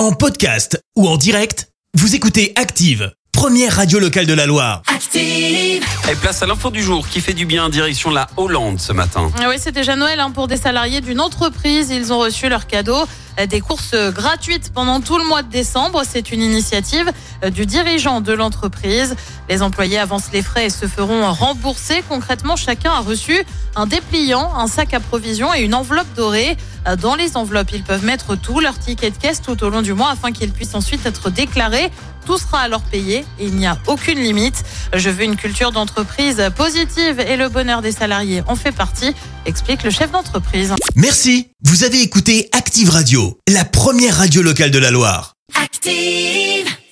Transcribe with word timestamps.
En 0.00 0.12
podcast 0.12 0.80
ou 0.96 1.06
en 1.06 1.18
direct, 1.18 1.68
vous 1.92 2.14
écoutez 2.14 2.54
Active, 2.56 3.12
première 3.32 3.76
radio 3.76 3.98
locale 3.98 4.24
de 4.24 4.32
la 4.32 4.46
Loire. 4.46 4.80
Active. 4.86 5.84
Et 6.10 6.14
place 6.22 6.42
à 6.42 6.46
l'info 6.46 6.70
du 6.70 6.82
jour 6.82 7.06
qui 7.06 7.20
fait 7.20 7.34
du 7.34 7.44
bien 7.44 7.68
direction 7.68 8.08
la 8.10 8.26
Hollande 8.38 8.80
ce 8.80 8.94
matin. 8.94 9.30
Ah 9.38 9.50
Oui, 9.50 9.56
c'est 9.58 9.72
déjà 9.72 9.96
Noël 9.96 10.18
hein, 10.18 10.30
pour 10.30 10.48
des 10.48 10.56
salariés 10.56 11.02
d'une 11.02 11.20
entreprise. 11.20 11.90
Ils 11.90 12.14
ont 12.14 12.18
reçu 12.18 12.48
leur 12.48 12.66
cadeau. 12.66 12.96
euh, 13.38 13.44
Des 13.44 13.60
courses 13.60 13.94
gratuites 14.14 14.72
pendant 14.72 15.02
tout 15.02 15.18
le 15.18 15.24
mois 15.28 15.42
de 15.42 15.50
décembre. 15.50 16.00
C'est 16.08 16.32
une 16.32 16.40
initiative 16.40 17.12
euh, 17.44 17.50
du 17.50 17.66
dirigeant 17.66 18.22
de 18.22 18.32
l'entreprise. 18.32 19.14
Les 19.50 19.60
employés 19.60 19.98
avancent 19.98 20.32
les 20.32 20.40
frais 20.42 20.64
et 20.64 20.70
se 20.70 20.86
feront 20.86 21.30
rembourser. 21.30 22.02
Concrètement, 22.08 22.56
chacun 22.56 22.92
a 22.92 23.00
reçu 23.00 23.44
un 23.76 23.86
dépliant, 23.86 24.50
un 24.56 24.66
sac 24.66 24.94
à 24.94 25.00
provisions 25.00 25.52
et 25.52 25.60
une 25.60 25.74
enveloppe 25.74 26.12
dorée. 26.16 26.56
Dans 27.00 27.14
les 27.14 27.36
enveloppes, 27.36 27.70
ils 27.72 27.82
peuvent 27.82 28.04
mettre 28.04 28.36
tout 28.36 28.60
leur 28.60 28.78
ticket 28.78 29.10
de 29.10 29.16
caisse 29.16 29.42
tout 29.42 29.62
au 29.62 29.68
long 29.68 29.82
du 29.82 29.92
mois 29.92 30.10
afin 30.10 30.32
qu'ils 30.32 30.50
puissent 30.50 30.74
ensuite 30.74 31.04
être 31.06 31.30
déclarés. 31.30 31.90
Tout 32.26 32.38
sera 32.38 32.60
alors 32.60 32.82
payé 32.82 33.24
et 33.38 33.44
il 33.44 33.54
n'y 33.54 33.66
a 33.66 33.78
aucune 33.86 34.18
limite. 34.18 34.64
Je 34.94 35.10
veux 35.10 35.24
une 35.24 35.36
culture 35.36 35.72
d'entreprise 35.72 36.42
positive 36.56 37.20
et 37.20 37.36
le 37.36 37.48
bonheur 37.48 37.82
des 37.82 37.92
salariés 37.92 38.42
en 38.46 38.56
fait 38.56 38.72
partie, 38.72 39.14
explique 39.46 39.82
le 39.82 39.90
chef 39.90 40.10
d'entreprise. 40.10 40.74
Merci, 40.94 41.48
vous 41.62 41.84
avez 41.84 42.00
écouté 42.02 42.48
Active 42.52 42.90
Radio, 42.90 43.38
la 43.48 43.64
première 43.64 44.16
radio 44.16 44.42
locale 44.42 44.70
de 44.70 44.78
la 44.78 44.90
Loire. 44.90 45.34
Active. 45.54 46.69